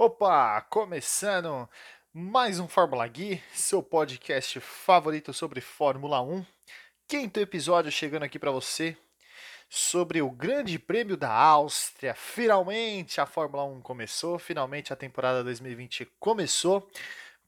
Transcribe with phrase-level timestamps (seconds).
[0.00, 1.68] Opa, começando
[2.14, 6.46] mais um Fórmula Gui, seu podcast favorito sobre Fórmula 1.
[7.08, 8.96] Quinto episódio chegando aqui para você
[9.68, 12.14] sobre o Grande Prêmio da Áustria.
[12.14, 16.88] Finalmente a Fórmula 1 começou, finalmente a temporada 2020 começou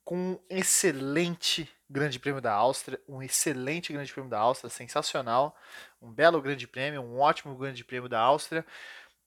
[0.05, 5.57] com um excelente Grande Prêmio da Áustria, um excelente Grande Prêmio da Áustria, sensacional,
[6.03, 8.67] um belo Grande Prêmio, um ótimo Grande Prêmio da Áustria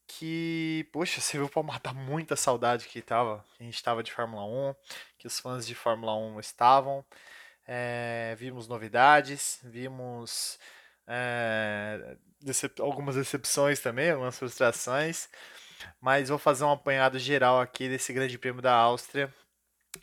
[0.06, 4.44] que, poxa, serviu para matar muita saudade que tava, que a gente estava de Fórmula
[4.44, 4.74] 1,
[5.18, 7.04] que os fãs de Fórmula 1 estavam.
[7.66, 10.58] É, vimos novidades, vimos
[11.06, 15.28] é, decep algumas decepções também, algumas frustrações,
[16.00, 19.32] mas vou fazer um apanhado geral aqui desse Grande Prêmio da Áustria,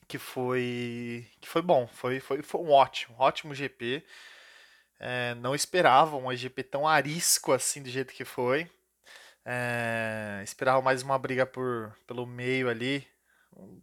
[0.07, 4.03] que foi que foi bom, foi, foi, foi um ótimo, ótimo GP.
[4.99, 8.69] É, não esperava um GP tão arisco assim do jeito que foi.
[9.45, 13.07] É, esperava mais uma briga por, pelo meio ali.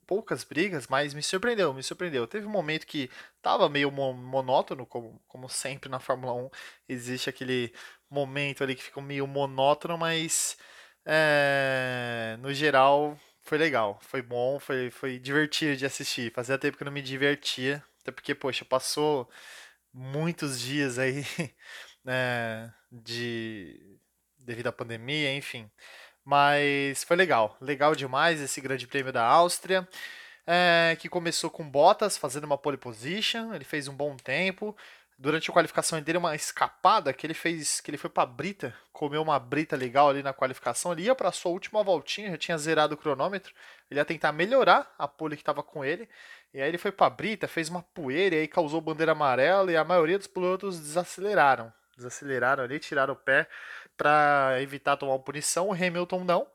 [0.07, 2.27] Poucas brigas, mas me surpreendeu, me surpreendeu.
[2.27, 3.11] Teve um momento que
[3.43, 6.51] tava meio monótono, como, como sempre na Fórmula 1.
[6.89, 7.73] Existe aquele
[8.11, 10.57] momento ali que fica meio monótono, mas
[11.05, 16.33] é, no geral foi legal, foi bom, foi, foi divertido de assistir.
[16.33, 19.29] Fazia tempo que eu não me divertia, até porque, poxa, passou
[19.93, 21.25] muitos dias aí
[22.05, 23.98] né, de
[24.49, 25.71] devido à pandemia, enfim.
[26.25, 29.89] Mas foi legal, legal demais esse Grande Prêmio da Áustria,
[30.47, 34.77] é, que começou com Bottas fazendo uma pole position, ele fez um bom tempo.
[35.19, 39.21] Durante a qualificação ele uma escapada que ele fez, que ele foi para brita, comeu
[39.21, 42.95] uma brita legal ali na qualificação, ele ia para sua última voltinha, já tinha zerado
[42.95, 43.53] o cronômetro,
[43.91, 46.09] ele ia tentar melhorar a pole que estava com ele,
[46.55, 49.77] e aí ele foi para brita, fez uma poeira e aí causou bandeira amarela e
[49.77, 53.47] a maioria dos pilotos desaceleraram desaceleraram ali, tiraram o pé
[53.97, 55.69] para evitar tomar uma punição.
[55.69, 56.47] O Hamilton não,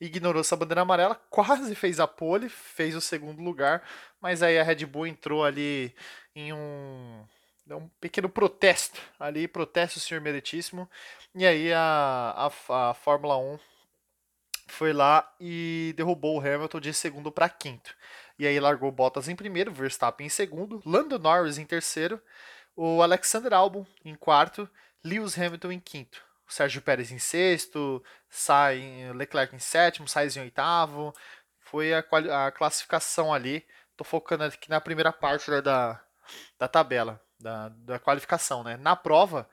[0.00, 3.82] ignorou essa bandeira amarela, quase fez a pole, fez o segundo lugar,
[4.20, 5.94] mas aí a Red Bull entrou ali
[6.34, 7.24] em um
[7.70, 10.88] um pequeno protesto ali, protesto, senhor meritíssimo,
[11.34, 13.58] e aí a, a, a Fórmula 1
[14.68, 17.94] foi lá e derrubou o Hamilton de segundo para quinto.
[18.38, 22.20] E aí largou Bottas em primeiro, Verstappen em segundo, Lando Norris em terceiro,
[22.76, 24.68] o Alexander Albon em quarto
[25.04, 26.22] Lewis Hamilton em quinto.
[26.48, 31.14] Sérgio Pérez em sexto, sai Leclerc em sétimo, Sainz em oitavo.
[31.60, 32.02] Foi a,
[32.46, 33.66] a classificação ali.
[33.96, 36.00] Tô focando aqui na primeira parte né, da,
[36.58, 38.64] da tabela, da, da qualificação.
[38.64, 38.76] Né?
[38.78, 39.48] Na prova,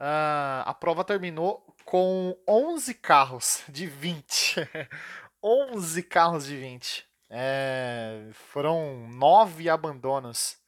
[0.00, 4.68] uh, a prova terminou com 11 carros de 20.
[5.42, 7.06] 11 carros de 20.
[7.28, 10.58] É, foram nove abandonos.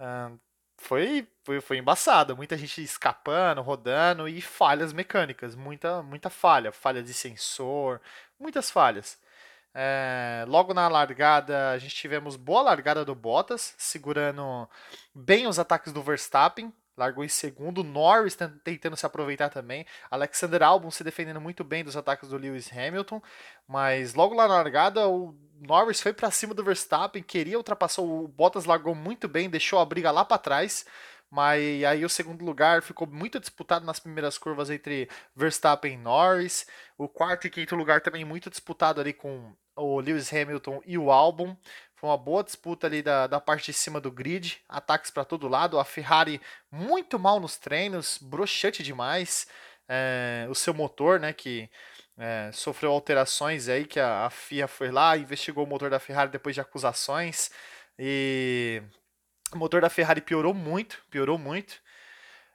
[0.00, 0.38] Uh,
[0.86, 2.34] foi, foi, foi embaçada.
[2.34, 5.54] Muita gente escapando, rodando e falhas mecânicas.
[5.56, 6.70] Muita, muita falha.
[6.70, 8.00] Falha de sensor,
[8.38, 9.18] muitas falhas.
[9.74, 14.68] É, logo na largada, a gente tivemos boa largada do Bottas, segurando
[15.14, 16.72] bem os ataques do Verstappen.
[16.96, 21.96] Largou em segundo, Norris tentando se aproveitar também, Alexander Albon se defendendo muito bem dos
[21.96, 23.20] ataques do Lewis Hamilton,
[23.68, 28.28] mas logo lá na largada o Norris foi para cima do Verstappen, queria ultrapassar o
[28.28, 30.84] Bottas, largou muito bem, deixou a briga lá para trás.
[31.28, 36.66] Mas aí o segundo lugar ficou muito disputado nas primeiras curvas entre Verstappen e Norris.
[36.96, 41.10] O quarto e quinto lugar também muito disputado ali com o Lewis Hamilton e o
[41.10, 41.56] Albon.
[41.96, 45.48] Foi uma boa disputa ali da, da parte de cima do grid, ataques para todo
[45.48, 45.78] lado.
[45.78, 46.40] A Ferrari
[46.70, 49.46] muito mal nos treinos, broxante demais.
[49.88, 51.70] É, o seu motor, né, que
[52.18, 56.30] é, sofreu alterações aí, que a, a FIA foi lá, investigou o motor da Ferrari
[56.30, 57.50] depois de acusações
[57.98, 58.82] e
[59.52, 61.80] o motor da Ferrari piorou muito, piorou muito.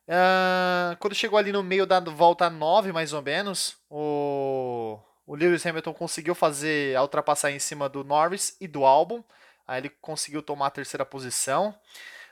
[0.07, 4.99] Uh, quando chegou ali no meio da volta 9, mais ou menos, o,
[5.31, 9.23] o Lewis Hamilton conseguiu fazer a ultrapassagem em cima do Norris e do Albon.
[9.65, 11.73] Aí ele conseguiu tomar a terceira posição.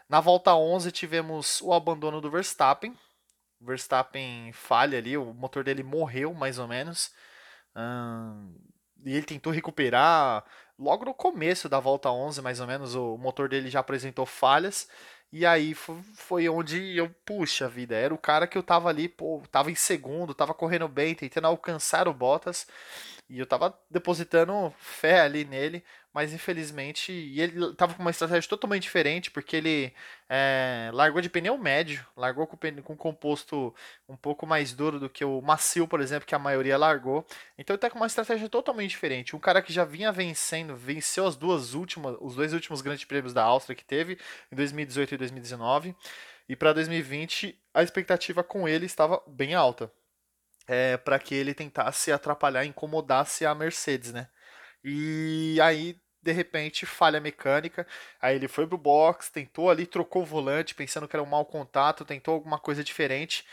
[0.10, 2.94] Na volta 11 tivemos o abandono do Verstappen,
[3.62, 7.14] Verstappen falha ali, o motor dele morreu mais ou menos.
[7.74, 8.54] Hum,
[9.06, 10.44] e ele tentou recuperar
[10.78, 14.90] logo no começo da volta 11, mais ou menos, o motor dele já apresentou falhas.
[15.32, 19.44] E aí foi onde eu, puxa vida, era o cara que eu tava ali, pô,
[19.52, 22.68] tava em segundo, tava correndo bem, tentando alcançar o Bottas.
[23.30, 27.12] E eu tava depositando fé ali nele, mas infelizmente.
[27.12, 29.94] Ele tava com uma estratégia totalmente diferente, porque ele
[30.30, 33.74] é, largou de pneu médio, largou com, com um composto
[34.08, 37.26] um pouco mais duro do que o macio, por exemplo, que a maioria largou.
[37.58, 39.36] Então ele tá com uma estratégia totalmente diferente.
[39.36, 43.34] Um cara que já vinha vencendo, venceu as duas últimas, os dois últimos grandes prêmios
[43.34, 44.18] da Áustria que teve,
[44.52, 45.96] em 2018 e 2019.
[46.48, 49.92] E para 2020, a expectativa com ele estava bem alta
[50.70, 54.30] é, para que ele tentasse atrapalhar, incomodasse a Mercedes, né?
[54.84, 57.88] E aí de repente falha mecânica.
[58.22, 61.46] Aí ele foi pro box, tentou ali, trocou o volante, pensando que era um mau
[61.46, 63.46] contato, tentou alguma coisa diferente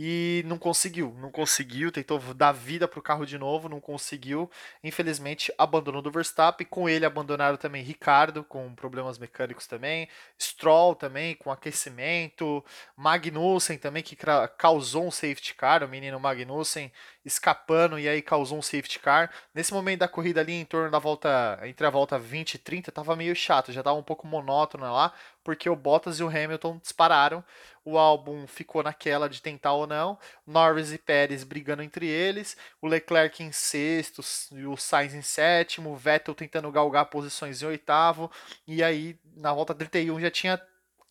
[0.00, 4.48] e não conseguiu, não conseguiu, tentou dar vida para o carro de novo, não conseguiu.
[4.84, 6.64] Infelizmente, abandonou do Verstappen.
[6.70, 10.08] Com ele abandonaram também Ricardo, com problemas mecânicos também,
[10.40, 12.64] Stroll também, com aquecimento,
[12.96, 14.16] Magnussen também, que
[14.56, 16.92] causou um safety car, o menino Magnussen
[17.24, 19.32] escapando e aí causou um safety car.
[19.52, 22.92] Nesse momento da corrida ali, em torno da volta, entre a volta 20 e 30,
[22.92, 25.12] tava meio chato, já tava um pouco monótono lá,
[25.48, 27.42] porque o Bottas e o Hamilton dispararam.
[27.82, 30.18] O álbum ficou naquela de tentar ou não.
[30.46, 32.54] Norris e Pérez brigando entre eles.
[32.82, 34.20] O Leclerc em sexto
[34.52, 35.92] e o Sainz em sétimo.
[35.92, 38.30] O Vettel tentando galgar posições em oitavo.
[38.66, 40.60] E aí, na volta 31, já tinha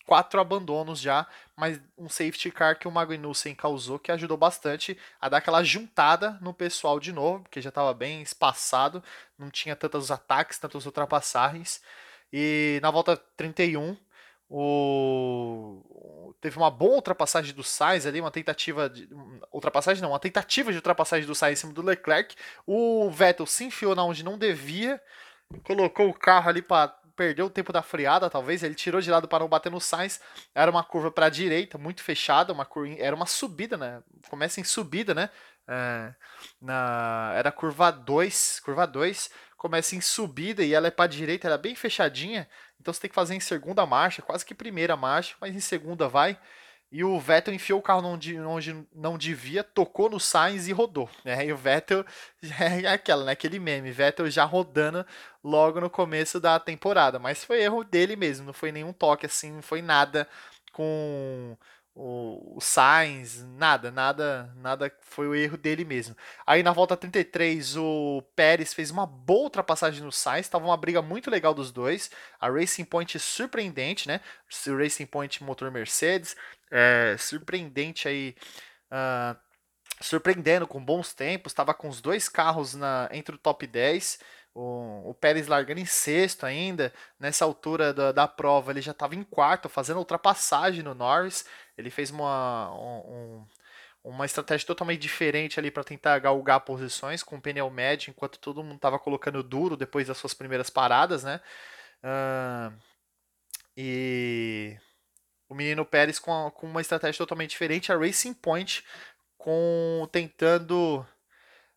[0.05, 1.25] quatro abandonos já,
[1.55, 6.37] mas um safety car que o Magnussen causou que ajudou bastante a dar aquela juntada
[6.41, 9.03] no pessoal de novo, porque já estava bem espaçado,
[9.35, 11.81] não tinha tantos ataques, tantas ultrapassagens.
[12.31, 13.97] E na volta 31,
[14.49, 16.33] o...
[16.39, 19.09] teve uma boa ultrapassagem do Sainz ali, uma tentativa de
[19.51, 22.35] ultrapassagem não, uma tentativa de ultrapassagem do Sainz em cima do Leclerc.
[22.65, 25.01] O Vettel se enfiou na onde não devia,
[25.63, 28.61] colocou o carro ali para perdeu o tempo da freada, talvez.
[28.61, 30.21] Ele tirou de lado para não bater no Sainz.
[30.53, 32.53] Era uma curva para a direita, muito fechada.
[32.53, 34.03] Uma curva, era uma subida, né?
[34.29, 35.31] Começa em subida, né?
[35.67, 36.13] É,
[36.61, 38.61] na, era curva 2.
[38.61, 42.47] Curva 2 começa em subida e ela é para direita, ela é bem fechadinha.
[42.79, 46.07] Então você tem que fazer em segunda marcha, quase que primeira marcha, mas em segunda
[46.07, 46.39] vai.
[46.89, 51.09] E o Vettel enfiou o carro onde, onde não devia, tocou no Sainz e rodou.
[51.25, 51.47] Né?
[51.47, 52.05] E o Vettel
[52.85, 53.33] é aquela, né?
[53.33, 55.05] aquele meme, Vettel já rodando
[55.43, 57.19] logo no começo da temporada.
[57.19, 60.27] Mas foi erro dele mesmo, não foi nenhum toque assim, não foi nada
[60.71, 61.57] com
[61.99, 66.15] o, o Sainz, nada, nada, nada, foi o erro dele mesmo.
[66.45, 71.01] Aí na volta 33 o Pérez fez uma boa ultrapassagem no Sainz, estava uma briga
[71.01, 72.11] muito legal dos dois.
[72.39, 74.21] A Racing Point surpreendente, né?
[74.67, 76.35] O Racing Point motor Mercedes,
[76.69, 78.35] é, surpreendente aí.
[78.91, 79.35] Uh,
[79.99, 84.19] surpreendendo com bons tempos, estava com os dois carros na, entre o top 10.
[84.53, 86.91] O, Pérez largando em sexto ainda.
[87.19, 91.45] Nessa altura da, da prova, ele já estava em quarto, fazendo ultrapassagem no Norris.
[91.77, 93.45] Ele fez uma, um,
[94.03, 98.77] uma estratégia totalmente diferente ali para tentar galgar posições com pneu médio, enquanto todo mundo
[98.77, 101.39] estava colocando duro depois das suas primeiras paradas, né?
[102.03, 102.73] Uh,
[103.75, 104.77] e
[105.49, 108.83] o menino Pérez com, com uma estratégia totalmente diferente, a Racing Point
[109.37, 111.05] com tentando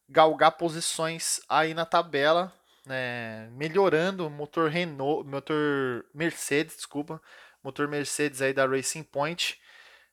[0.08, 2.52] galgar posições aí na tabela
[2.86, 7.20] né, melhorando o motor Renault, motor Mercedes, desculpa,
[7.62, 9.60] motor Mercedes aí da Racing Point.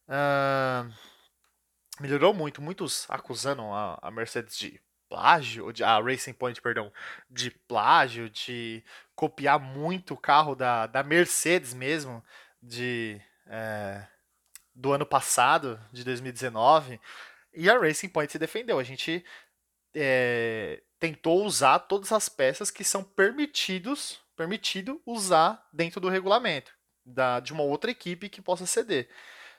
[0.08, 0.92] Uh,
[2.00, 6.92] melhorou muito, muitos acusando a, a Mercedes de plágio, de, a Racing Point, perdão,
[7.30, 8.84] de plágio, de
[9.16, 12.24] copiar muito o carro da, da Mercedes mesmo,
[12.62, 14.06] de é,
[14.76, 17.00] do ano passado, de 2019.
[17.54, 18.80] E a Racing Point se defendeu.
[18.80, 19.26] A gente
[19.96, 26.72] é, tentou usar todas as peças que são permitidos permitido usar dentro do regulamento
[27.04, 29.10] da, de uma outra equipe que possa ceder.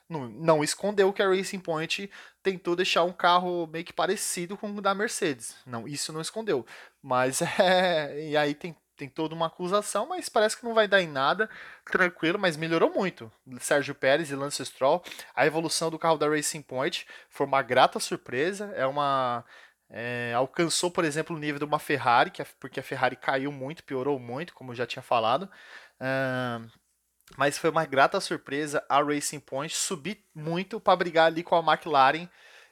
[0.08, 2.10] Não, não, escondeu que a Racing Point
[2.43, 5.55] tentou deixar um carro meio que parecido com o da Mercedes.
[5.66, 6.64] Não, isso não escondeu.
[7.02, 8.31] Mas é.
[8.31, 11.50] E aí tem, tem toda uma acusação, mas parece que não vai dar em nada.
[11.91, 13.31] Tranquilo, mas melhorou muito.
[13.60, 15.03] Sérgio Pérez e Lance Stroll.
[15.34, 18.72] A evolução do carro da Racing Point foi uma grata surpresa.
[18.74, 19.44] É uma
[19.91, 23.50] é, alcançou, por exemplo, o nível de uma Ferrari, que é, porque a Ferrari caiu
[23.50, 25.50] muito, piorou muito, como eu já tinha falado.
[26.00, 26.70] Uh,
[27.37, 31.73] mas foi uma grata surpresa a Racing Point subir muito para brigar ali com a
[31.73, 32.29] McLaren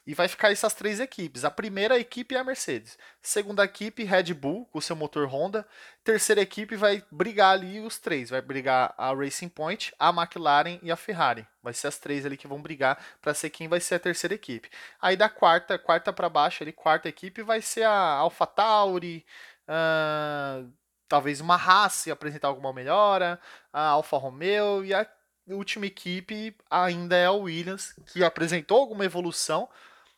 [0.07, 1.45] e vai ficar essas três equipes.
[1.45, 2.97] A primeira equipe é a Mercedes.
[3.21, 5.67] Segunda equipe, Red Bull, com seu motor Honda.
[6.05, 8.31] Terceira equipe vai brigar ali os três.
[8.31, 11.45] Vai brigar a Racing Point, a McLaren e a Ferrari.
[11.61, 14.35] Vai ser as três ali que vão brigar para ser quem vai ser a terceira
[14.35, 14.71] equipe.
[15.03, 19.27] Aí da quarta, quarta para baixo, ali, quarta equipe vai ser a AlphaTauri,
[19.69, 20.71] uh,
[21.09, 23.41] talvez uma Haas apresentar alguma melhora,
[23.73, 25.07] a Alfa Romeo e a
[25.49, 29.69] última equipe ainda é a Williams, que apresentou alguma evolução,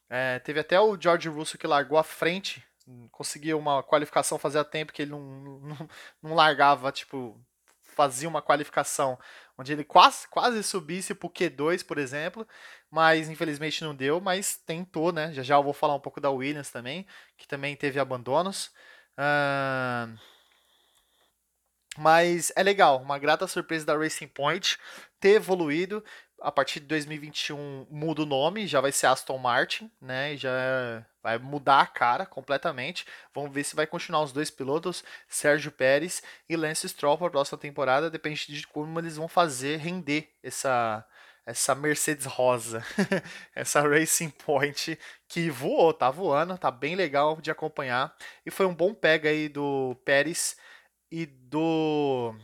[0.09, 2.64] é, teve até o George Russell que largou à frente,
[3.12, 5.88] conseguiu uma qualificação fazia tempo que ele não, não,
[6.23, 7.38] não largava, tipo,
[7.83, 9.18] fazia uma qualificação
[9.59, 12.47] onde ele quase, quase subisse pro Q2, por exemplo,
[12.90, 15.33] mas infelizmente não deu, mas tentou, né?
[15.33, 18.71] Já já eu vou falar um pouco da Williams também, que também teve abandonos.
[21.98, 24.78] Mas é legal, uma grata surpresa da Racing Point
[25.18, 26.04] ter evoluído.
[26.40, 30.36] A partir de 2021 muda o nome, já vai ser Aston Martin, né?
[30.36, 33.04] Já vai mudar a cara completamente.
[33.34, 37.30] Vamos ver se vai continuar os dois pilotos, Sérgio Pérez e Lance Stroll para a
[37.30, 38.08] próxima temporada.
[38.08, 41.04] Depende de como eles vão fazer render essa
[41.44, 42.84] essa Mercedes rosa,
[43.56, 48.14] essa Racing Point que voou, tá voando, tá bem legal de acompanhar
[48.44, 50.58] e foi um bom pega aí do Pérez
[51.10, 52.34] e do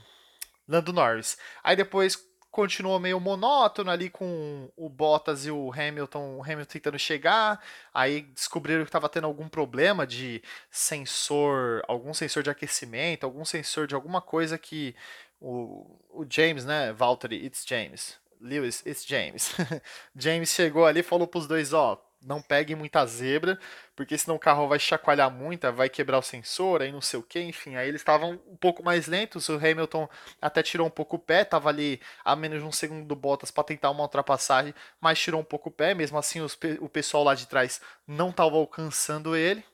[0.67, 1.37] Lando Norris.
[1.63, 2.17] Aí depois
[2.55, 7.61] continuou meio monótono ali com o Bottas e o Hamilton, o Hamilton tentando chegar,
[7.93, 10.41] aí descobriram que estava tendo algum problema de
[10.71, 14.95] sensor, algum sensor de aquecimento, algum sensor de alguma coisa que
[15.41, 19.53] o, o James, né, Valtteri, it's James, Lewis, it's James.
[20.15, 23.59] James chegou ali e falou os dois, ó, não pegue muita zebra,
[23.95, 27.23] porque senão o carro vai chacoalhar muito, vai quebrar o sensor, aí não sei o
[27.23, 27.77] que, enfim.
[27.77, 30.09] Aí eles estavam um pouco mais lentos, o Hamilton
[30.41, 33.51] até tirou um pouco o pé, estava ali a menos de um segundo do Bottas
[33.51, 37.25] para tentar uma ultrapassagem, mas tirou um pouco o pé, mesmo assim os, o pessoal
[37.25, 39.65] lá de trás não estava alcançando ele.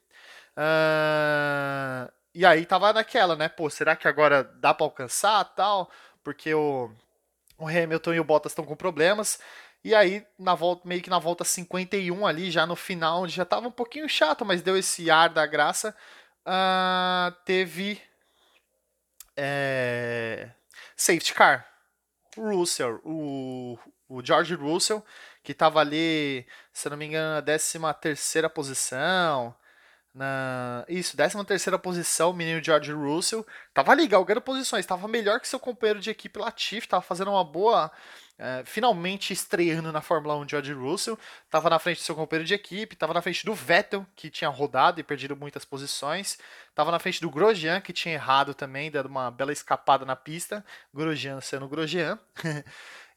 [0.56, 3.48] Uh, e aí tava naquela, né?
[3.48, 5.90] Pô, será que agora dá para alcançar tal?
[6.22, 6.90] Porque o,
[7.58, 9.40] o Hamilton e o Bottas estão com problemas.
[9.82, 13.68] E aí, na volta, meio que na volta 51 ali, já no final, já tava
[13.68, 15.96] um pouquinho chato, mas deu esse ar da graça.
[16.46, 18.00] Uh, teve
[19.36, 20.50] é,
[20.96, 21.66] safety car.
[22.36, 25.04] Russell, o, o George Russell,
[25.42, 29.54] que estava ali, se não me engano, na 13 terceira posição.
[30.12, 33.46] Na, isso, 13 terceira posição, o menino George Russell.
[33.72, 37.44] Tava ali, galgando posições, tava melhor que seu companheiro de equipe Latifi, tava fazendo uma
[37.44, 37.90] boa
[38.42, 42.54] é, finalmente estreando na Fórmula 1 George Russell, estava na frente do seu companheiro de
[42.54, 46.38] equipe, estava na frente do Vettel, que tinha rodado e perdido muitas posições,
[46.70, 50.64] estava na frente do Grosjean, que tinha errado também, dando uma bela escapada na pista,
[50.92, 52.18] Grosjean sendo Grosjean,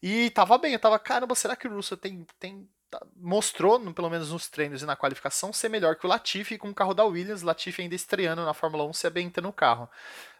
[0.02, 2.68] e estava bem, eu estava, caramba, será que o Russell tem, tem
[3.16, 6.74] mostrou, pelo menos nos treinos e na qualificação, ser melhor que o Latifi com o
[6.74, 9.88] carro da Williams, Latifi ainda estreando na Fórmula 1, se abentando no carro.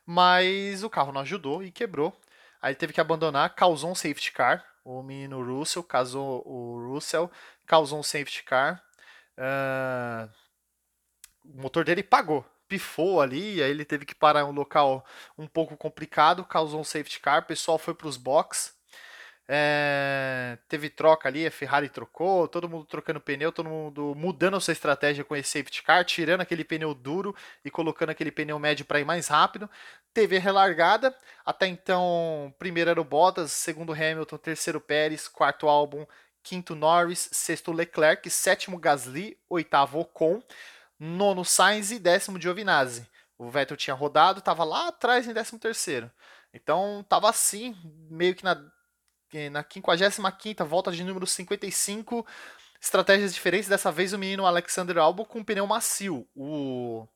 [0.06, 2.16] Mas o carro não ajudou e quebrou.
[2.60, 7.30] Aí ele teve que abandonar, causou um safety car, o menino Russell, casou o Russell,
[7.66, 8.82] causou um safety car.
[9.38, 10.30] Uh,
[11.44, 15.04] o motor dele pagou, pifou ali, aí ele teve que parar em um local
[15.38, 18.73] um pouco complicado, causou um safety car, o pessoal foi para os box.
[19.46, 24.60] É, teve troca ali, a Ferrari trocou, todo mundo trocando pneu, todo mundo mudando a
[24.60, 28.86] sua estratégia com esse safety car, tirando aquele pneu duro e colocando aquele pneu médio
[28.86, 29.68] para ir mais rápido.
[30.14, 36.06] Teve a relargada, até então, primeiro era o Bottas, segundo Hamilton, terceiro Pérez, quarto Albon,
[36.42, 40.42] quinto Norris, sexto Leclerc, sétimo Gasly, oitavo Ocon,
[40.98, 43.06] nono Sainz e décimo Giovinazzi.
[43.36, 46.10] O Vettel tinha rodado, estava lá atrás em décimo terceiro.
[46.52, 47.76] Então estava assim,
[48.08, 48.54] meio que na
[49.50, 52.26] na 55 volta de número 55,
[52.80, 53.68] estratégias diferentes.
[53.68, 56.26] Dessa vez o menino Alexander Albon com pneu macio.
[56.34, 57.06] O,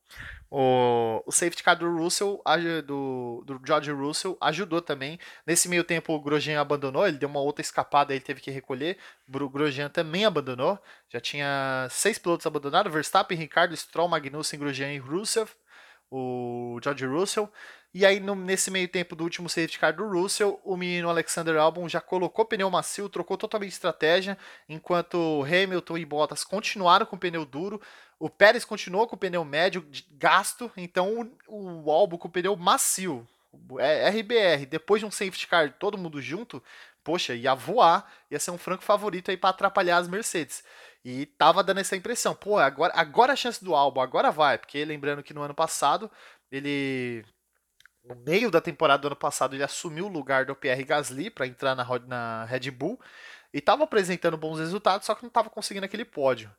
[0.50, 2.42] o, o safety car do Russell,
[2.87, 5.18] do, do George Russell, ajudou também.
[5.46, 8.96] Nesse meio tempo o Grosjean abandonou, ele deu uma outra escapada, ele teve que recolher.
[9.28, 10.78] O Grosjean também abandonou.
[11.08, 15.48] Já tinha seis pilotos abandonados: Verstappen, Ricardo, Stroll, Magnussen, Grosjean e Russell.
[16.10, 17.52] O George Russell.
[17.95, 21.57] E aí, no, nesse meio tempo do último safety car do Russell, o menino Alexander
[21.57, 24.37] Albon já colocou pneu macio, trocou totalmente de estratégia,
[24.68, 27.80] enquanto Hamilton e Bottas continuaram com pneu duro.
[28.18, 33.26] O Pérez continuou com pneu médio gasto, então o, o Albon com pneu macio.
[33.78, 36.62] É, RBR, depois de um safety car todo mundo junto,
[37.02, 40.62] poxa, ia voar, ia ser um franco favorito aí para atrapalhar as Mercedes.
[41.02, 44.85] E tava dando essa impressão, pô, agora, agora a chance do Albon, agora vai, porque
[44.85, 46.11] lembrando que no ano passado
[46.52, 47.25] ele
[48.05, 51.47] no meio da temporada do ano passado, ele assumiu o lugar do Pierre Gasly para
[51.47, 52.99] entrar na, na Red Bull
[53.52, 56.50] e estava apresentando bons resultados, só que não estava conseguindo aquele pódio.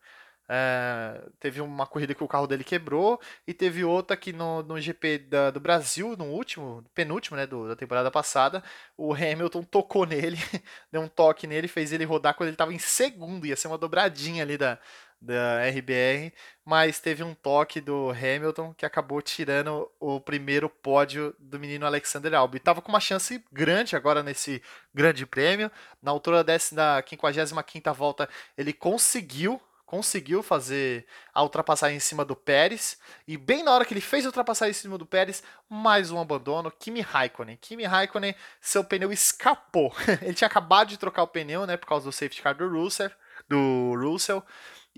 [0.51, 4.81] É, teve uma corrida que o carro dele quebrou e teve outra que no, no
[4.81, 8.63] GP da, do Brasil, no último, penúltimo, né, do, da temporada passada,
[8.98, 10.38] o Hamilton tocou nele,
[10.91, 13.77] deu um toque nele, fez ele rodar quando ele estava em segundo, ia ser uma
[13.77, 14.79] dobradinha ali da,
[15.21, 16.33] da RBR,
[16.63, 22.33] mas teve um toque do Hamilton que acabou tirando o primeiro pódio do menino Alexander
[22.33, 22.57] Albon.
[22.59, 24.61] Tava com uma chance grande agora nesse
[24.93, 25.69] grande prêmio.
[26.01, 32.95] Na altura da 55ª volta, ele conseguiu conseguiu fazer a ultrapassagem em cima do Pérez
[33.27, 36.21] e bem na hora que ele fez a ultrapassagem em cima do Pérez, mais um
[36.21, 37.57] abandono, Kimi Raikkonen.
[37.59, 39.91] Kimi Raikkonen, seu pneu escapou.
[40.21, 43.09] ele tinha acabado de trocar o pneu, né, por causa do safety car do Russell,
[43.49, 44.45] do Russell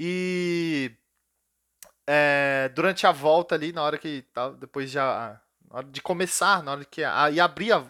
[0.03, 0.91] e
[2.07, 4.25] é, durante a volta ali, na hora que
[4.59, 5.39] depois já
[5.69, 7.85] na hora de começar, na hora que a, e abrir a,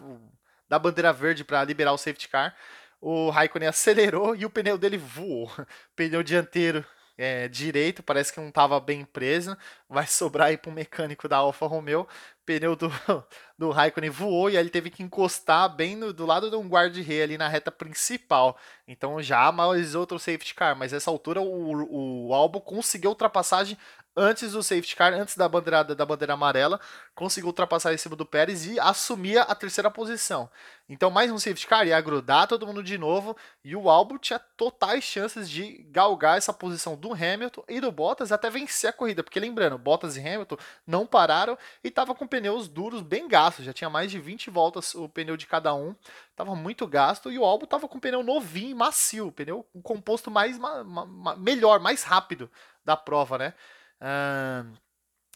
[0.68, 2.54] da bandeira verde para liberar o safety car,
[3.00, 5.50] o Raikkonen acelerou e o pneu dele voou.
[5.96, 6.84] pneu dianteiro
[7.16, 9.56] é, direito, parece que não estava bem preso.
[9.92, 12.08] Vai sobrar aí para o mecânico da Alfa Romeo.
[12.46, 12.90] Pneu do,
[13.58, 16.66] do Raikkonen voou e aí ele teve que encostar bem no, do lado de um
[16.66, 18.56] guarda-rei ali na reta principal.
[18.88, 23.76] Então já mais outro safety car, mas nessa altura o, o Albon conseguiu ultrapassagem
[24.16, 26.80] antes do safety car, antes da bandeirada da bandeira amarela,
[27.14, 30.50] conseguiu ultrapassar em cima do Pérez e assumia a terceira posição.
[30.88, 34.38] Então, mais um safety car ia grudar todo mundo de novo e o Albon tinha
[34.38, 39.22] totais chances de galgar essa posição do Hamilton e do Bottas até vencer a corrida,
[39.22, 43.72] porque lembrando, Bottas e Hamilton não pararam e estavam com pneus duros bem gastos, já
[43.72, 45.94] tinha mais de 20 voltas o pneu de cada um,
[46.30, 50.58] estava muito gasto e o Albon estava com pneu novinho, macio, pneu um composto mais
[50.58, 52.50] ma, ma, melhor, mais rápido
[52.84, 53.54] da prova, né?
[54.00, 54.82] Uh,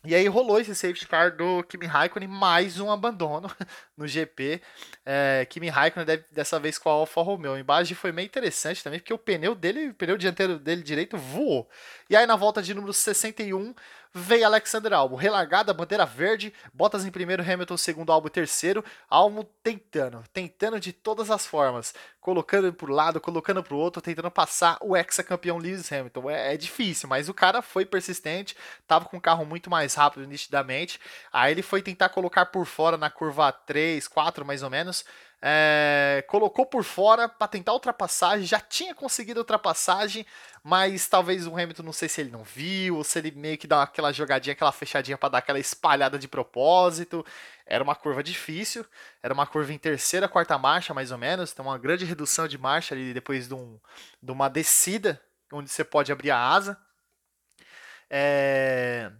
[0.07, 3.51] e aí rolou esse safety car do Kimi Raikkonen, mais um abandono
[3.99, 4.63] no GP.
[5.05, 7.55] É, Kimi Raikkonen deve, dessa vez com a Alfa Romeo.
[7.55, 11.19] A imagem foi meio interessante também, porque o pneu dele, o pneu dianteiro dele direito
[11.19, 11.69] voou.
[12.09, 13.75] E aí na volta de número 61,
[14.17, 20.25] veio Alexander Albon, relargada, bandeira verde, Bottas em primeiro, Hamilton segundo, Albon terceiro, Albon tentando,
[20.33, 24.79] tentando de todas as formas, colocando para o lado, colocando para o outro, tentando passar
[24.81, 26.31] o ex-campeão Lewis Hamilton.
[26.31, 28.57] É, é, difícil, mas o cara foi persistente,
[28.87, 30.99] tava com o carro muito mais rápido nitidamente,
[31.31, 35.05] aí ele foi tentar colocar por fora na curva 3, 4 mais ou menos,
[35.43, 40.27] é, colocou por fora para tentar ultrapassagem, já tinha conseguido ultrapassagem,
[40.63, 43.67] mas talvez o Hamilton não sei se ele não viu, ou se ele meio que
[43.67, 47.25] dá aquela jogadinha, aquela fechadinha para dar aquela espalhada de propósito.
[47.67, 48.85] Era uma curva difícil,
[49.23, 52.57] era uma curva em terceira, quarta marcha mais ou menos, então uma grande redução de
[52.59, 53.79] marcha ali depois de, um,
[54.23, 55.21] de uma descida
[55.53, 56.79] onde você pode abrir a asa.
[58.09, 59.11] É...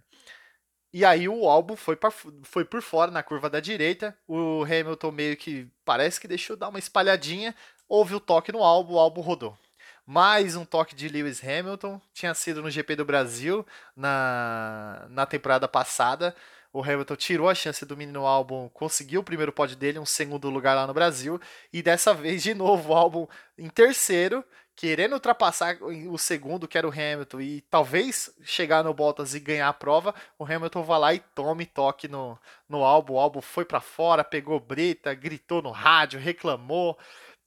[0.93, 2.09] E aí o álbum foi, pra,
[2.43, 4.17] foi por fora na curva da direita.
[4.27, 7.53] O Hamilton meio que parece que deixou dar uma espalhadinha.
[7.87, 9.57] Houve o toque no álbum, o álbum rodou.
[10.05, 12.01] Mais um toque de Lewis Hamilton.
[12.13, 13.65] Tinha sido no GP do Brasil
[13.95, 16.33] na, na temporada passada.
[16.71, 20.49] O Hamilton tirou a chance do menino álbum, conseguiu o primeiro pódio dele, um segundo
[20.49, 21.39] lugar lá no Brasil.
[21.73, 24.43] E dessa vez, de novo, o álbum em terceiro
[24.77, 29.67] querendo ultrapassar o segundo, que era o Hamilton, e talvez chegar no Bottas e ganhar
[29.67, 33.13] a prova, o Hamilton vai lá e tome toque no, no álbum.
[33.13, 36.95] O álbum foi para fora, pegou brita, gritou no rádio, reclamou.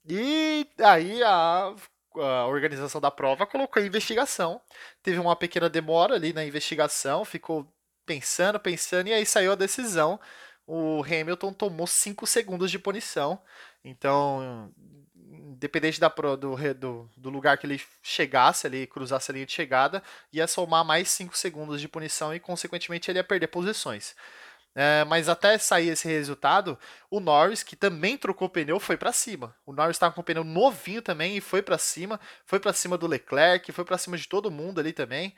[0.04, 1.72] E aí a,
[2.16, 4.60] a organização da prova colocou em investigação.
[5.00, 7.64] Teve uma pequena demora ali na investigação, ficou
[8.04, 10.18] pensando, pensando, e aí saiu a decisão.
[10.66, 13.40] O Hamilton tomou 5 segundos de punição.
[13.84, 14.72] Então,
[15.50, 16.36] independente da, do,
[16.74, 21.10] do, do, lugar que ele chegasse ali, cruzasse a linha de chegada, ia somar mais
[21.10, 24.14] 5 segundos de punição e, consequentemente, ele ia perder posições.
[24.72, 26.78] É, mas até sair esse resultado,
[27.10, 29.54] o Norris, que também trocou pneu, foi para cima.
[29.66, 32.20] O Norris estava com o pneu novinho também e foi para cima.
[32.46, 35.34] Foi para cima do Leclerc, foi para cima de todo mundo ali também.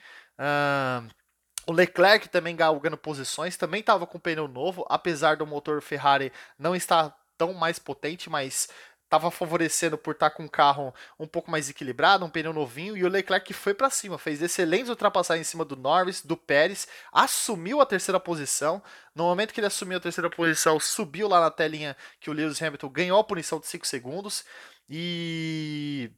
[1.66, 6.76] O Leclerc também galgando posições, também estava com pneu novo, apesar do motor Ferrari não
[6.76, 8.68] estar tão mais potente, mas
[9.12, 12.96] estava favorecendo por estar tá com um carro um pouco mais equilibrado, um pneu novinho,
[12.96, 16.88] e o Leclerc foi para cima, fez excelentes ultrapassagens em cima do Norris, do Pérez,
[17.12, 18.82] assumiu a terceira posição.
[19.14, 22.62] No momento que ele assumiu a terceira posição, subiu lá na telinha que o Lewis
[22.62, 24.44] Hamilton ganhou a punição de 5 segundos
[24.88, 26.10] e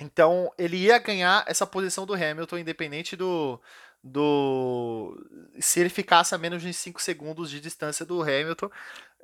[0.00, 3.60] então ele ia ganhar essa posição do Hamilton independente do
[4.04, 5.16] do
[5.58, 8.70] se ele ficasse a menos de 5 segundos de distância do Hamilton,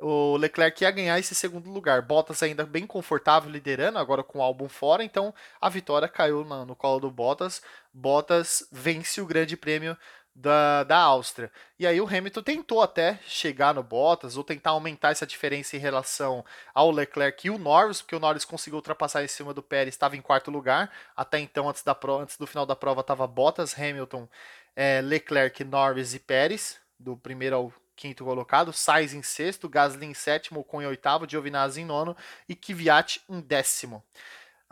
[0.00, 2.02] o Leclerc ia ganhar esse segundo lugar.
[2.02, 6.64] Bottas ainda bem confortável liderando, agora com o álbum fora, então a vitória caiu no,
[6.64, 7.62] no colo do Bottas.
[7.92, 9.96] Bottas vence o Grande Prêmio
[10.34, 11.50] da, da Áustria.
[11.78, 15.80] E aí o Hamilton tentou até chegar no Bottas ou tentar aumentar essa diferença em
[15.80, 19.94] relação ao Leclerc e o Norris, porque o Norris conseguiu ultrapassar em cima do Pérez,
[19.94, 20.90] estava em quarto lugar.
[21.16, 24.28] Até então, antes, da prova, antes do final da prova, estava Bottas, Hamilton,
[24.74, 30.14] é, Leclerc, Norris e Pérez, do primeiro ao quinto colocado, Sainz em sexto, Gasly em
[30.14, 32.16] sétimo, com em oitavo, Giovinazzi em nono
[32.48, 34.02] e Kvyat em décimo.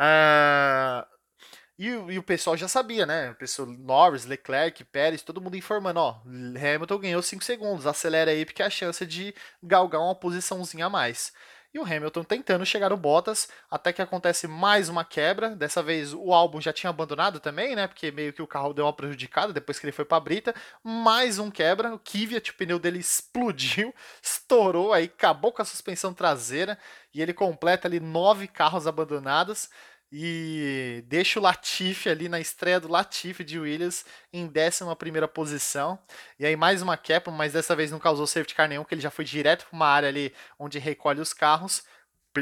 [0.00, 1.06] Uh,
[1.78, 3.30] e, e, o pessoal já sabia, né?
[3.30, 8.46] O pessoal, Norris, Leclerc, Pérez, todo mundo informando, ó, Hamilton ganhou 5 segundos, acelera aí
[8.46, 11.32] porque a chance de galgar uma posiçãozinha a mais
[11.72, 15.50] e o Hamilton tentando chegar no Bottas, até que acontece mais uma quebra.
[15.50, 17.86] Dessa vez o álbum já tinha abandonado também, né?
[17.86, 20.54] Porque meio que o carro deu uma prejudicada depois que ele foi para a brita.
[20.82, 26.14] Mais um quebra, o Kvyat, o pneu dele explodiu, estourou, aí acabou com a suspensão
[26.14, 26.78] traseira
[27.12, 29.68] e ele completa ali nove carros abandonados.
[30.10, 35.98] E deixa o Latifi ali na estreia do Latifi de Williams em 11 primeira posição.
[36.38, 39.02] E aí mais uma quebra, mas dessa vez não causou safety car nenhum, que ele
[39.02, 41.82] já foi direto para uma área ali onde recolhe os carros.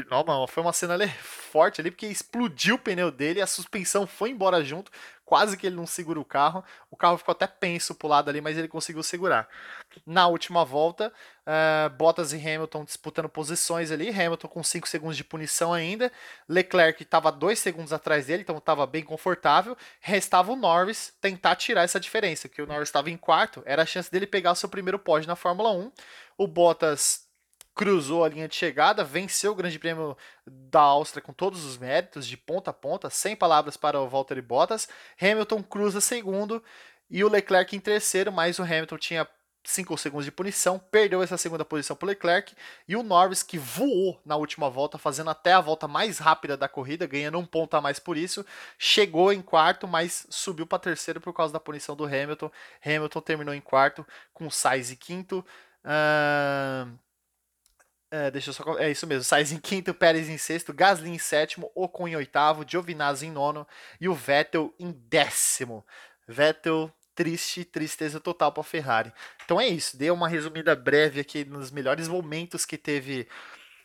[0.09, 4.29] Não, foi uma cena ali forte ali, porque explodiu o pneu dele, a suspensão foi
[4.29, 4.91] embora junto,
[5.27, 6.63] quase que ele não segura o carro.
[6.89, 9.45] O carro ficou até penso pro lado ali, mas ele conseguiu segurar.
[10.05, 11.11] Na última volta,
[11.45, 14.09] uh, Bottas e Hamilton disputando posições ali.
[14.09, 16.09] Hamilton com 5 segundos de punição ainda.
[16.47, 19.75] Leclerc estava 2 segundos atrás dele, então estava bem confortável.
[19.99, 23.85] Restava o Norris tentar tirar essa diferença, que o Norris estava em quarto, era a
[23.85, 25.91] chance dele pegar o seu primeiro pódio na Fórmula 1.
[26.37, 27.26] O Bottas
[27.77, 32.27] cruzou a linha de chegada, venceu o Grande Prêmio da Áustria com todos os méritos,
[32.27, 34.89] de ponta a ponta, sem palavras para o Valtteri Bottas.
[35.21, 36.61] Hamilton cruza segundo
[37.07, 39.27] e o Leclerc em terceiro, mas o Hamilton tinha
[39.63, 42.55] 5 segundos de punição, perdeu essa segunda posição para o Leclerc
[42.87, 46.67] e o Norris que voou na última volta, fazendo até a volta mais rápida da
[46.67, 48.43] corrida, ganhando um ponto a mais por isso,
[48.79, 52.49] chegou em quarto, mas subiu para terceiro por causa da punição do Hamilton.
[52.83, 55.45] Hamilton terminou em quarto, com Sainz em quinto.
[55.83, 56.97] Uh,
[58.09, 58.77] é, deixa eu só.
[58.79, 59.23] É isso mesmo.
[59.23, 63.67] Sainz em quinto, Pérez em sexto, Gasly em sétimo, Ocon em oitavo, Giovinazzi em nono
[63.99, 65.85] e o Vettel em décimo.
[66.27, 69.11] Vettel triste, tristeza total para a Ferrari.
[69.43, 69.97] Então é isso.
[69.97, 73.27] Dei uma resumida breve aqui nos melhores momentos que teve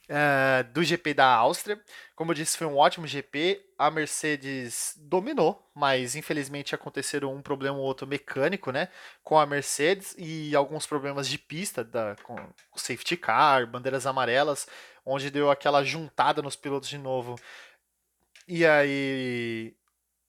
[0.08, 1.80] uh, do GP da Áustria.
[2.14, 3.64] Como eu disse, foi um ótimo GP.
[3.78, 8.88] A Mercedes dominou, mas infelizmente aconteceram um problema ou outro mecânico, né?
[9.22, 12.36] Com a Mercedes e alguns problemas de pista, da, com
[12.76, 14.66] safety car, bandeiras amarelas,
[15.04, 17.38] onde deu aquela juntada nos pilotos de novo.
[18.46, 19.74] E aí.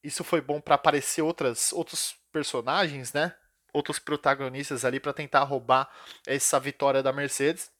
[0.03, 3.33] Isso foi bom para aparecer outras, outros personagens, né?
[3.71, 5.89] Outros protagonistas ali para tentar roubar
[6.27, 7.71] essa vitória da Mercedes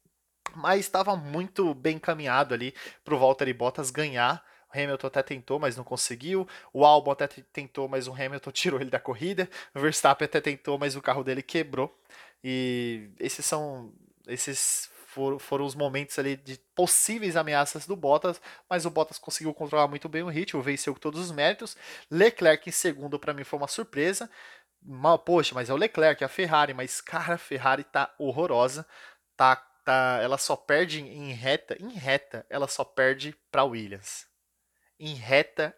[0.56, 4.44] mas estava muito bem encaminhado ali para o Valtteri Bottas ganhar.
[4.72, 6.48] O Hamilton até tentou, mas não conseguiu.
[6.72, 9.48] O Albon até tentou, mas o Hamilton tirou ele da corrida.
[9.74, 11.96] O Verstappen até tentou, mas o carro dele quebrou.
[12.42, 13.92] E esses são
[14.26, 19.54] esses foram, foram os momentos ali de possíveis ameaças do Bottas, mas o Bottas conseguiu
[19.54, 21.76] controlar muito bem o ritmo, venceu com todos os méritos.
[22.10, 24.28] Leclerc em segundo para mim foi uma surpresa.
[25.24, 28.86] Poxa, mas é o Leclerc, é a Ferrari, mas cara, a Ferrari tá horrorosa,
[29.36, 34.26] tá tá, ela só perde em reta, em reta, ela só perde para Williams.
[34.98, 35.74] Em reta,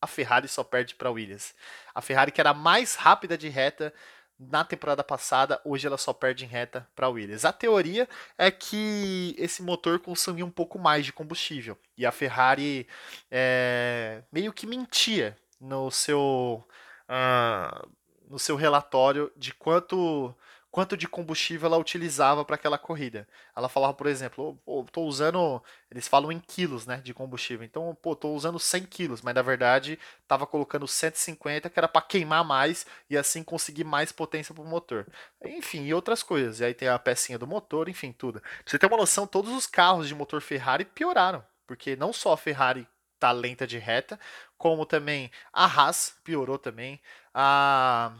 [0.00, 1.54] a Ferrari só perde para Williams.
[1.94, 3.92] A Ferrari que era mais rápida de reta
[4.38, 7.44] na temporada passada, hoje ela só perde em reta para Williams.
[7.44, 12.88] A teoria é que esse motor consumia um pouco mais de combustível e a Ferrari
[13.30, 16.66] é, meio que mentia no seu
[17.06, 17.90] uh,
[18.30, 20.34] no seu relatório de quanto
[20.70, 23.26] quanto de combustível ela utilizava para aquela corrida.
[23.56, 27.64] Ela falava, por exemplo, oh, tô usando, eles falam em quilos, né, de combustível.
[27.64, 32.02] Então, pô, tô usando 100 quilos, mas na verdade tava colocando 150, que era para
[32.02, 35.06] queimar mais e assim conseguir mais potência para o motor.
[35.44, 36.60] Enfim, e outras coisas.
[36.60, 38.40] E aí tem a pecinha do motor, enfim, tudo.
[38.40, 42.32] Pra você ter uma noção, todos os carros de motor Ferrari pioraram, porque não só
[42.32, 42.86] a Ferrari
[43.18, 44.18] tá lenta de reta,
[44.56, 47.00] como também a Haas piorou também,
[47.34, 48.12] a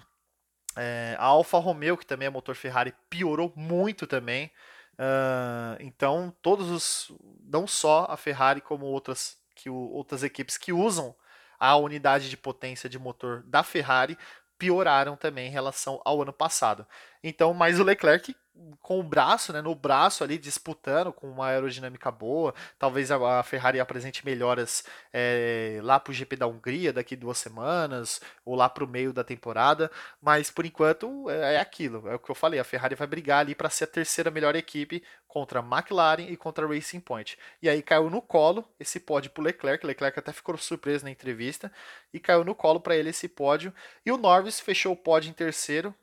[0.76, 4.50] é, a Alfa Romeo, que também é motor Ferrari, piorou muito também.
[4.94, 7.12] Uh, então, todos os.
[7.42, 11.14] Não só a Ferrari, como outras, que, outras equipes que usam
[11.58, 14.16] a unidade de potência de motor da Ferrari
[14.58, 16.86] pioraram também em relação ao ano passado.
[17.24, 18.36] Então, mas o Leclerc
[18.80, 23.80] com o braço, né, no braço ali disputando com uma aerodinâmica boa, talvez a, Ferrari
[23.80, 28.84] apresente melhoras é, lá para o GP da Hungria daqui duas semanas ou lá para
[28.84, 32.60] o meio da temporada, mas por enquanto é, é, aquilo, é o que eu falei,
[32.60, 36.36] a Ferrari vai brigar ali para ser a terceira melhor equipe contra a McLaren e
[36.36, 37.38] contra a Racing Point.
[37.62, 41.70] E aí caiu no colo esse pódio para Leclerc, Leclerc até ficou surpreso na entrevista.
[42.12, 43.72] E caiu no colo para ele esse pódio.
[44.04, 45.94] E o Norris fechou o pódio em terceiro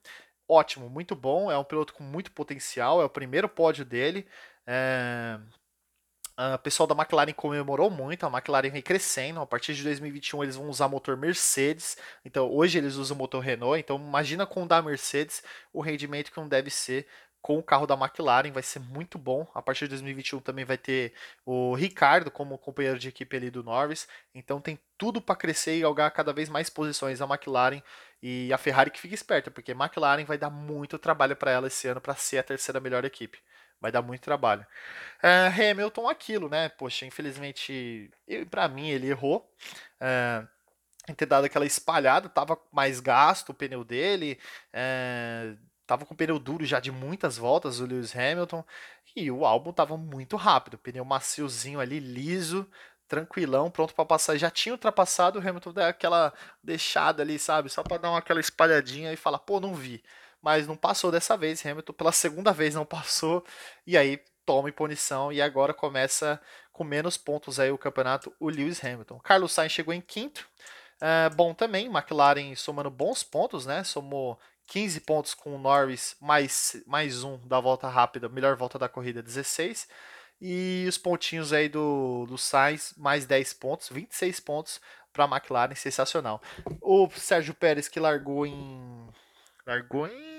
[0.47, 1.51] ótimo, muito bom.
[1.51, 3.01] É um piloto com muito potencial.
[3.01, 4.27] É o primeiro pódio dele.
[4.65, 5.39] É...
[6.55, 9.41] O pessoal da McLaren comemorou muito, a McLaren vem crescendo.
[9.41, 11.97] A partir de 2021 eles vão usar motor Mercedes.
[12.23, 13.79] Então hoje eles usam motor Renault.
[13.79, 15.41] Então imagina com o da Mercedes
[15.73, 17.07] o rendimento que não deve ser
[17.41, 19.47] com o carro da McLaren, vai ser muito bom.
[19.53, 21.13] A partir de 2021 também vai ter
[21.45, 24.07] o Ricardo como companheiro de equipe ali do Norris.
[24.35, 27.81] Então tem tudo para crescer e galgar cada vez mais posições a McLaren
[28.21, 31.87] e a Ferrari que fica esperta, porque McLaren vai dar muito trabalho para ela esse
[31.87, 33.39] ano para ser a terceira melhor equipe.
[33.79, 34.65] Vai dar muito trabalho.
[35.21, 36.69] É, Hamilton, aquilo, né?
[36.69, 38.09] Poxa, infelizmente,
[38.49, 39.47] para mim ele errou.
[39.99, 40.47] É,
[41.07, 44.37] em ter dado aquela espalhada, tava mais gasto o pneu dele,
[44.73, 48.63] é, tava com pneu duro já de muitas voltas, o Lewis Hamilton,
[49.15, 52.69] e o álbum tava muito rápido, pneu maciozinho ali, liso,
[53.07, 54.37] tranquilão, pronto para passar.
[54.37, 57.69] Já tinha ultrapassado, o Hamilton deu aquela deixada ali, sabe?
[57.69, 60.03] Só para dar uma, aquela espalhadinha e falar, pô, não vi.
[60.41, 63.43] Mas não passou dessa vez, Hamilton pela segunda vez não passou,
[63.85, 66.39] e aí toma punição e agora começa
[66.71, 69.19] com menos pontos aí o campeonato, o Lewis Hamilton.
[69.19, 70.47] Carlos Sainz chegou em quinto,
[71.01, 73.83] é, bom também, McLaren somando bons pontos, né?
[73.83, 78.87] Somou 15 pontos com o Norris, mais, mais um da volta rápida, melhor volta da
[78.87, 79.87] corrida, 16.
[80.39, 85.73] E os pontinhos aí do, do Sainz, mais 10 pontos, 26 pontos para a McLaren,
[85.75, 86.41] sensacional.
[86.81, 89.07] O Sérgio Pérez que largou em.
[89.65, 90.37] Largou em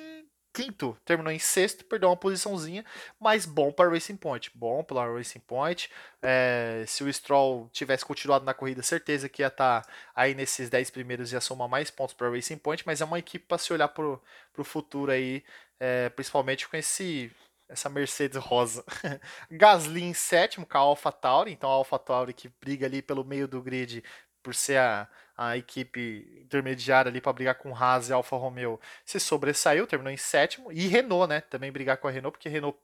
[0.53, 2.85] quinto, terminou em sexto, perdeu uma posiçãozinha,
[3.21, 5.89] mas bom para Racing Point, bom para Racing Point.
[6.21, 10.69] É, se o Stroll tivesse continuado na corrida, certeza que ia estar tá aí nesses
[10.69, 13.73] 10 primeiros, ia somar mais pontos para Racing Point, mas é uma equipe para se
[13.73, 15.45] olhar para o futuro aí,
[15.79, 17.31] é, principalmente com esse
[17.69, 18.85] essa Mercedes rosa.
[19.51, 23.63] Gasly em sétimo com a AlphaTauri, então a AlphaTauri que briga ali pelo meio do
[23.63, 24.03] grid
[24.43, 29.21] por ser a, a equipe intermediária ali para brigar com Haas e Alfa Romeo, se
[29.21, 30.73] sobressaiu, terminou em sétimo.
[30.73, 31.41] E Renault, né?
[31.43, 32.79] Também brigar com a Renault, porque Renault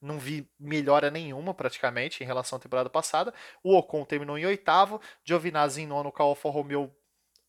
[0.00, 3.34] não vi melhora nenhuma praticamente em relação à temporada passada.
[3.62, 6.90] O Ocon terminou em oitavo, Giovinazzi em nono com a Alfa Romeo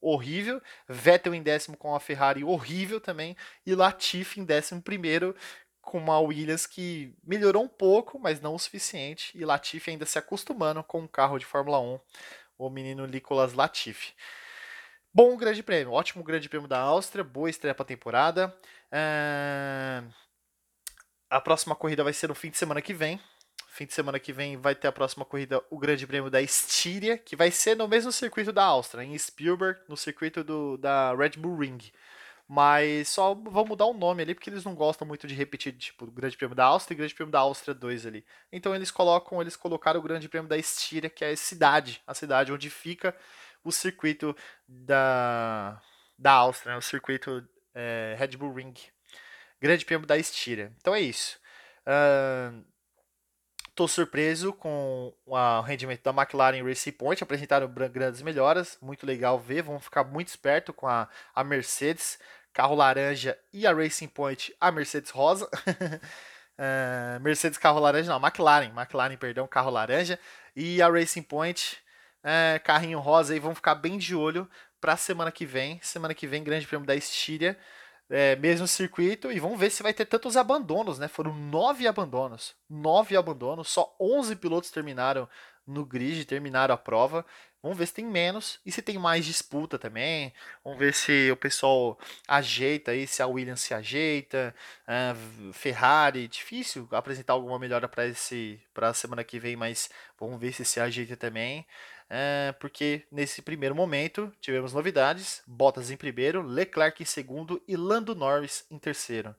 [0.02, 0.60] horrível,
[0.90, 5.36] Vettel em décimo com a Ferrari horrível também, e Latifi em décimo primeiro
[5.82, 10.20] com uma Williams que melhorou um pouco, mas não o suficiente, e Latifi ainda se
[10.20, 12.00] acostumando com um carro de Fórmula 1
[12.58, 14.14] o menino Nicolas Latifi.
[15.14, 18.56] Bom grande prêmio, ótimo grande prêmio da Áustria, boa estreia para a temporada.
[18.92, 20.04] É...
[21.30, 23.20] A próxima corrida vai ser no fim de semana que vem.
[23.68, 27.18] Fim de semana que vem vai ter a próxima corrida, o Grande Prêmio da Estíria,
[27.18, 31.32] que vai ser no mesmo circuito da Áustria, em Spielberg, no circuito do, da Red
[31.38, 31.80] Bull Ring.
[32.54, 36.04] Mas só vão mudar o nome ali, porque eles não gostam muito de repetir, tipo,
[36.04, 38.26] o Grande Prêmio da Áustria e Grande Prêmio da Áustria 2 ali.
[38.52, 42.14] Então eles colocam, eles colocaram o Grande Prêmio da Estíria, que é a cidade, a
[42.14, 43.16] cidade onde fica
[43.64, 44.36] o circuito
[44.68, 45.82] da,
[46.20, 46.78] da Áustria, né?
[46.78, 47.42] o circuito
[47.74, 48.74] é, Red Bull Ring.
[49.62, 50.74] Grande Prêmio da Estíria.
[50.78, 51.40] Então é isso.
[51.88, 52.66] Uh,
[53.74, 59.64] Tô surpreso com o rendimento da McLaren Racing Point, apresentaram grandes melhoras, muito legal ver,
[59.64, 62.20] vamos ficar muito esperto com a, a Mercedes,
[62.54, 65.46] carro laranja e a Racing Point, a Mercedes rosa.
[65.46, 70.20] uh, Mercedes carro laranja, não, McLaren, McLaren, perdão, carro laranja
[70.56, 71.78] e a Racing Point,
[72.20, 73.36] uh, carrinho rosa.
[73.36, 75.80] E vamos ficar bem de olho para semana que vem.
[75.82, 77.58] Semana que vem, Grande Prêmio da Estíria,
[78.10, 79.32] é, mesmo circuito.
[79.32, 81.08] E vamos ver se vai ter tantos abandonos, né?
[81.08, 85.30] Foram nove abandonos, nove abandonos, só 11 pilotos terminaram
[85.66, 87.26] no grid, terminaram a prova.
[87.64, 90.34] Vamos ver se tem menos e se tem mais disputa também.
[90.64, 94.56] Vamos ver se o pessoal ajeita aí, se a Williams se ajeita.
[94.88, 100.40] Uh, Ferrari, difícil apresentar alguma melhora para esse para a semana que vem, mas vamos
[100.40, 101.66] ver se se ajeita também.
[102.10, 108.16] Uh, porque nesse primeiro momento tivemos novidades: Bottas em primeiro, Leclerc em segundo e Lando
[108.16, 109.36] Norris em terceiro.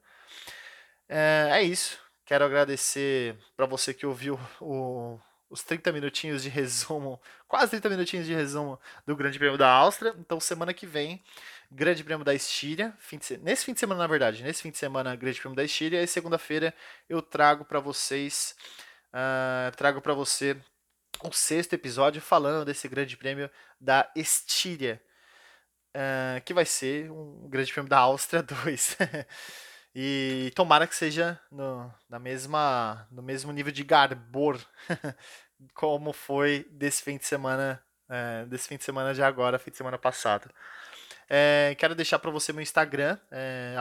[1.09, 1.99] Uh, é isso.
[2.25, 5.19] Quero agradecer para você que ouviu o
[5.53, 10.15] os 30 minutinhos de resumo, quase 30 minutinhos de resumo do Grande Prêmio da Áustria.
[10.17, 11.23] Então, semana que vem,
[11.71, 12.91] Grande Prêmio da Estíria.
[12.97, 15.63] Fim de, nesse fim de semana, na verdade, nesse fim de semana, Grande Prêmio da
[15.63, 16.01] Estíria.
[16.01, 16.73] E segunda-feira
[17.07, 18.55] eu trago para vocês,
[19.09, 20.57] uh, trago para você
[21.23, 23.47] o sexto episódio falando desse Grande Prêmio
[23.79, 24.99] da Estíria.
[25.95, 28.97] Uh, que vai ser um Grande Prêmio da Áustria 2.
[29.95, 34.59] E tomara que seja no, na mesma, no mesmo nível de garbor
[35.73, 39.77] como foi desse fim de semana, é, desse fim de semana de agora, fim de
[39.77, 40.49] semana passado.
[41.29, 43.75] É, quero deixar para você meu Instagram, é,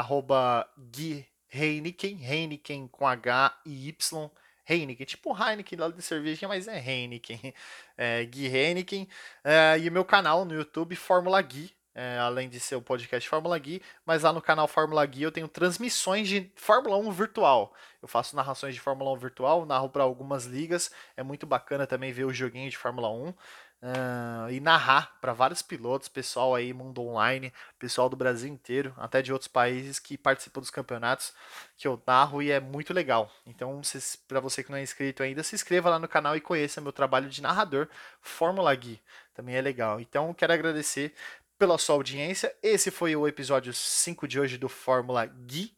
[0.91, 4.31] Gui Heineken, Heineken com H e Y,
[4.69, 7.55] Heineken, tipo Heineken lá de cerveja, mas é Heineken,
[7.97, 9.09] é, Gui Heineken,
[9.45, 13.29] é, e o meu canal no YouTube, Fórmula Gui, é, além de ser o podcast
[13.29, 17.75] Fórmula Gui, mas lá no canal Fórmula Gui eu tenho transmissões de Fórmula 1 virtual.
[18.01, 22.13] Eu faço narrações de Fórmula 1 virtual, narro para algumas ligas, é muito bacana também
[22.13, 23.35] ver o joguinho de Fórmula 1.
[23.83, 29.21] Uh, e narrar para vários pilotos, pessoal aí, mundo online, pessoal do Brasil inteiro, até
[29.21, 31.35] de outros países que participam dos campeonatos
[31.77, 33.29] que eu narro e é muito legal.
[33.45, 33.81] Então,
[34.29, 36.93] para você que não é inscrito ainda, se inscreva lá no canal e conheça meu
[36.93, 37.89] trabalho de narrador
[38.21, 39.01] Fórmula Gui.
[39.35, 39.99] Também é legal.
[39.99, 41.13] Então, quero agradecer
[41.63, 42.53] pela sua audiência.
[42.61, 45.73] Esse foi o episódio 5 de hoje do Fórmula Gui,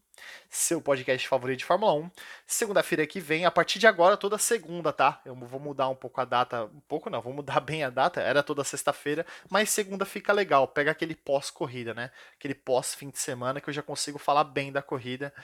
[0.49, 2.11] seu podcast favorito de Fórmula 1.
[2.47, 5.21] Segunda-feira que vem, a partir de agora, toda segunda, tá?
[5.27, 8.23] Eu vou mudar um pouco a data, um pouco não, vou mudar bem a data,
[8.23, 12.11] era toda sexta-feira, mas segunda fica legal, pega aquele pós-corrida, né?
[12.35, 15.35] Aquele pós-fim de semana que eu já consigo falar bem da corrida.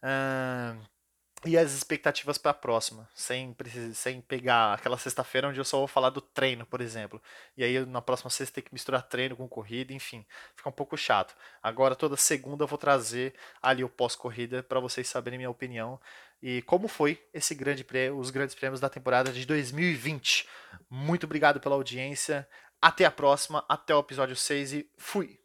[0.00, 0.97] Uh
[1.44, 3.54] e as expectativas para a próxima, sem,
[3.94, 7.22] sem pegar aquela sexta-feira onde eu só vou falar do treino, por exemplo.
[7.56, 10.96] E aí na próxima sexta tem que misturar treino com corrida, enfim, fica um pouco
[10.96, 11.36] chato.
[11.62, 16.00] Agora toda segunda eu vou trazer ali o pós-corrida para vocês saberem minha opinião
[16.42, 20.48] e como foi esse grande prêmio, os grandes prêmios da temporada de 2020.
[20.90, 22.48] Muito obrigado pela audiência.
[22.80, 25.37] Até a próxima, até o episódio 6 e fui.